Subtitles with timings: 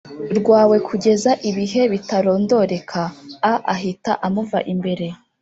[0.37, 3.01] Rwawe kugeza ibihe bitarondoreka
[3.51, 5.05] a ahita amuva imbere